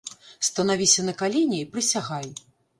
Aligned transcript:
Станавіся 0.47 1.05
на 1.11 1.15
калені 1.21 1.61
і 1.61 1.69
прысягай! 1.77 2.27